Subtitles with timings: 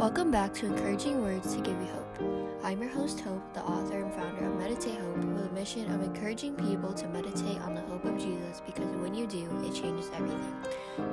[0.00, 2.64] Welcome back to Encouraging Words to Give You Hope.
[2.64, 6.02] I'm your host, Hope, the author and founder of Meditate Hope, with a mission of
[6.02, 9.46] encouraging people to meditate on the hope of Jesus because when you do.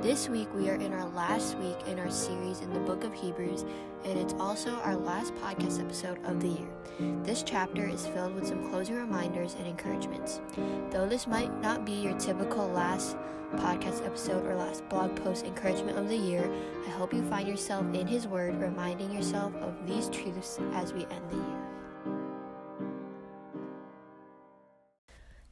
[0.02, 3.12] This week, we are in our last week in our series in the book of
[3.12, 3.64] Hebrews,
[4.04, 6.68] and it's also our last podcast episode of the year.
[7.24, 10.40] This chapter is filled with some closing reminders and encouragements.
[10.90, 13.16] Though this might not be your typical last
[13.56, 16.48] podcast episode or last blog post encouragement of the year,
[16.86, 21.06] I hope you find yourself in His Word, reminding yourself of these truths as we
[21.06, 21.68] end the year.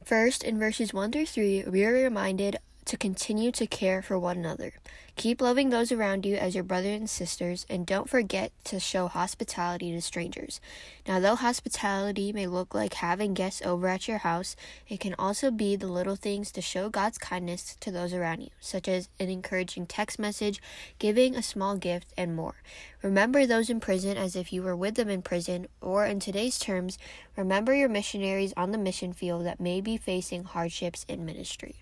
[0.05, 2.55] First, in verses 1 through 3, we are reminded
[2.87, 4.73] to continue to care for one another.
[5.17, 9.07] Keep loving those around you as your brothers and sisters, and don't forget to show
[9.07, 10.61] hospitality to strangers.
[11.07, 14.55] Now, though hospitality may look like having guests over at your house,
[14.87, 18.49] it can also be the little things to show God's kindness to those around you,
[18.59, 20.61] such as an encouraging text message,
[20.97, 22.55] giving a small gift, and more.
[23.01, 26.57] Remember those in prison as if you were with them in prison, or in today's
[26.57, 26.97] terms,
[27.35, 31.75] remember your missionaries on the mission field that may be facing hardships in ministry.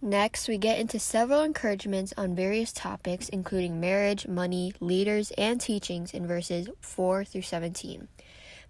[0.00, 6.14] Next, we get into several encouragements on various topics, including marriage, money, leaders, and teachings
[6.14, 8.06] in verses 4 through 17.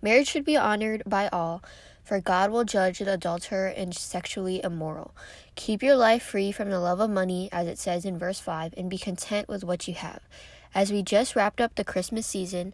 [0.01, 1.63] Marriage should be honored by all,
[2.03, 5.15] for God will judge the adulterer and sexually immoral.
[5.55, 8.73] Keep your life free from the love of money, as it says in verse 5,
[8.79, 10.23] and be content with what you have.
[10.75, 12.73] As we just wrapped up the Christmas season,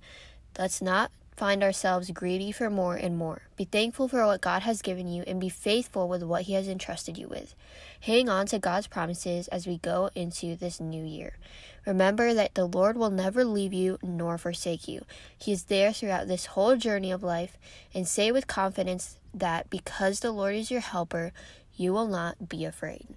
[0.56, 3.42] let's not find ourselves greedy for more and more.
[3.56, 6.68] Be thankful for what God has given you and be faithful with what He has
[6.68, 7.54] entrusted you with.
[8.00, 11.38] Hang on to God's promises as we go into this new year.
[11.86, 15.04] Remember that the Lord will never leave you nor forsake you.
[15.36, 17.58] He is there throughout this whole journey of life,
[17.92, 21.32] and say with confidence that because the Lord is your helper,
[21.74, 23.08] you will not be afraid.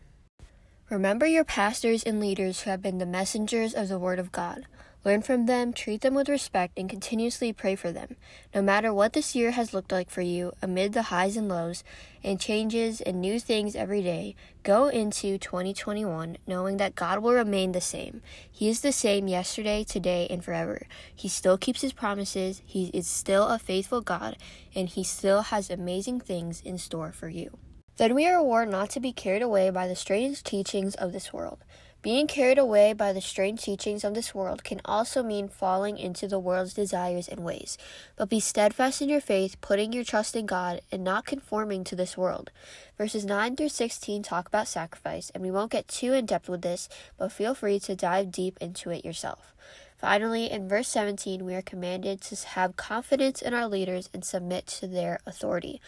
[0.90, 4.66] Remember your pastors and leaders who have been the messengers of the Word of God.
[5.08, 8.18] Learn from them, treat them with respect, and continuously pray for them.
[8.54, 11.86] No matter what this year has looked like for you, amid the highs and lows,
[12.26, 17.72] and changes and new things every day, go into 2021 knowing that God will remain
[17.72, 18.22] the same.
[18.52, 20.88] He is the same yesterday, today, and forever.
[21.16, 24.36] He still keeps his promises, He is still a faithful God,
[24.76, 27.58] and He still has amazing things in store for you.
[27.96, 31.32] Then we are warned not to be carried away by the strange teachings of this
[31.32, 31.64] world.
[32.08, 36.26] Being carried away by the strange teachings of this world can also mean falling into
[36.26, 37.78] the world's desires and ways.
[38.16, 41.98] But be steadfast in your faith, putting your trust in God, and not conforming to
[41.98, 42.50] this world.
[42.98, 46.62] Verses 9 through 16 talk about sacrifice, and we won't get too in depth with
[46.62, 46.88] this,
[47.18, 49.54] but feel free to dive deep into it yourself.
[49.98, 54.66] Finally, in verse 17, we are commanded to have confidence in our leaders and submit
[54.66, 55.82] to their authority.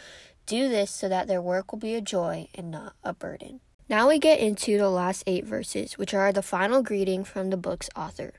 [0.46, 3.62] Do this so that their work will be a joy and not a burden.
[3.90, 7.58] Now we get into the last eight verses, which are the final greeting from the
[7.58, 8.34] book's author.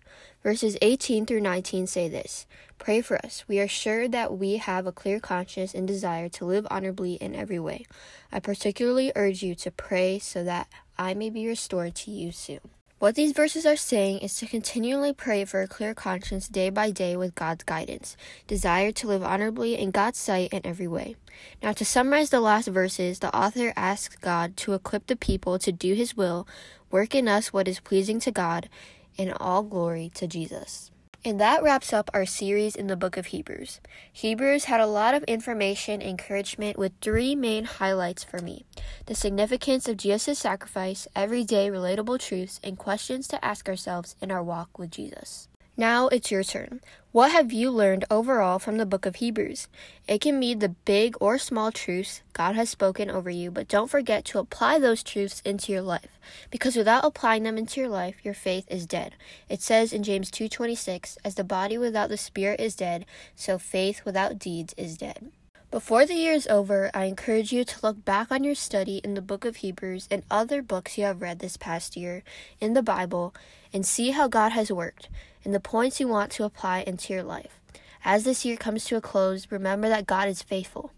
[0.45, 2.47] Verses 18 through 19 say this
[2.79, 3.45] Pray for us.
[3.49, 7.35] We are sure that we have a clear conscience and desire to live honorably in
[7.35, 7.85] every way.
[8.31, 12.61] I particularly urge you to pray so that I may be restored to you soon.
[13.01, 16.91] What these verses are saying is to continually pray for a clear conscience day by
[16.91, 18.15] day with God's guidance,
[18.47, 21.17] desire to live honorably in God's sight in every way.
[21.63, 25.73] Now, to summarize the last verses, the author asks God to equip the people to
[25.73, 26.47] do His will,
[26.91, 28.69] work in us what is pleasing to God,
[29.17, 30.91] and all glory to Jesus.
[31.25, 33.81] And that wraps up our series in the book of Hebrews.
[34.13, 38.67] Hebrews had a lot of information and encouragement with three main highlights for me
[39.11, 44.41] the significance of Jesus' sacrifice, everyday relatable truths, and questions to ask ourselves in our
[44.41, 45.49] walk with Jesus.
[45.77, 46.81] Now it's your turn.
[47.11, 49.67] What have you learned overall from the book of Hebrews?
[50.07, 53.91] It can be the big or small truths God has spoken over you, but don't
[53.91, 58.15] forget to apply those truths into your life because without applying them into your life,
[58.23, 59.17] your faith is dead.
[59.49, 64.05] It says in James 2:26, as the body without the spirit is dead, so faith
[64.05, 65.33] without deeds is dead.
[65.71, 69.15] Before the year is over, I encourage you to look back on your study in
[69.15, 72.25] the book of Hebrews and other books you have read this past year
[72.61, 73.33] in the Bible
[73.73, 75.09] and see how God has worked
[75.45, 77.61] and the points you want to apply into your life.
[78.05, 80.91] As this year comes to a close, remember that God is faithful.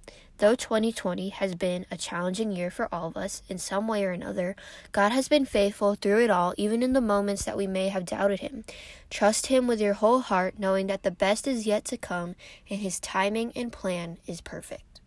[0.42, 4.10] Though 2020 has been a challenging year for all of us in some way or
[4.10, 4.56] another,
[4.90, 8.04] God has been faithful through it all, even in the moments that we may have
[8.04, 8.64] doubted Him.
[9.08, 12.34] Trust Him with your whole heart, knowing that the best is yet to come
[12.68, 15.00] and His timing and plan is perfect.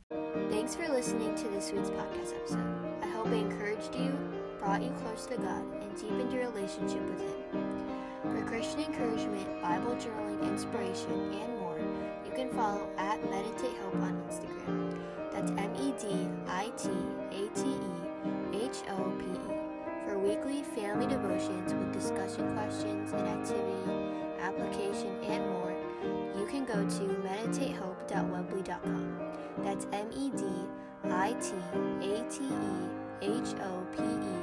[0.50, 3.04] Thanks for listening to this week's podcast episode.
[3.04, 4.18] I hope it encouraged you,
[4.58, 7.92] brought you close to God, and deepened your relationship with Him.
[8.22, 11.78] For Christian encouragement, Bible journaling, inspiration, and more,
[12.26, 15.15] you can follow at Meditate Hope on Instagram.
[15.36, 16.90] That's M E D I T
[17.32, 19.56] A T E H O P E
[20.06, 25.76] for weekly family devotions with discussion questions and activity application, and more,
[26.38, 29.18] you can go to meditatehope.weebly.com.
[29.60, 30.44] That's M E D
[31.04, 31.52] I T
[32.02, 32.88] A T E
[33.22, 34.36] H O P E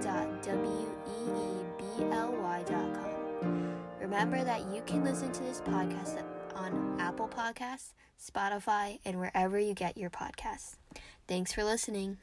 [0.00, 3.12] dot W E E B L Y dot com.
[4.00, 6.22] Remember that you can listen to this podcast
[6.54, 7.92] on Apple Podcasts,
[8.22, 10.76] Spotify, and wherever you get your podcasts.
[11.26, 12.18] Thanks for listening.